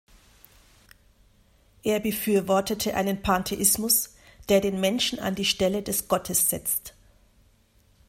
[1.83, 4.15] Er befürwortete einen „Pantheismus,
[4.49, 6.95] der den Menschen an die Stelle des Gottes setzt“.